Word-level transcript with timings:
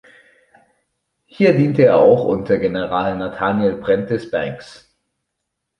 Hier 1.27 1.53
diente 1.55 1.83
er 1.83 1.97
auch 1.97 2.25
unter 2.25 2.57
General 2.57 3.15
Nathaniel 3.15 3.75
Prentiss 3.77 4.31
Banks. 4.31 4.91